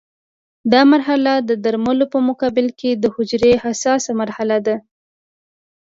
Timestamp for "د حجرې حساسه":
2.95-4.11